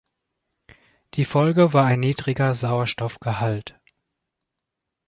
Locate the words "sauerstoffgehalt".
2.55-3.79